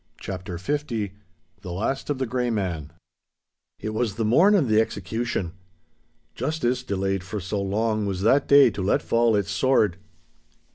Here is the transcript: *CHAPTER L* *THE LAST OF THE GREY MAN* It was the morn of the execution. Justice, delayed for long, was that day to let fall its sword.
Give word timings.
*CHAPTER 0.19 0.53
L* 0.67 0.77
*THE 1.61 1.71
LAST 1.71 2.09
OF 2.09 2.17
THE 2.17 2.25
GREY 2.25 2.49
MAN* 2.49 2.91
It 3.79 3.89
was 3.93 4.15
the 4.15 4.25
morn 4.25 4.55
of 4.55 4.67
the 4.67 4.81
execution. 4.81 5.51
Justice, 6.33 6.81
delayed 6.81 7.23
for 7.23 7.39
long, 7.63 8.07
was 8.07 8.23
that 8.23 8.47
day 8.47 8.71
to 8.71 8.81
let 8.81 9.03
fall 9.03 9.35
its 9.35 9.51
sword. 9.51 9.97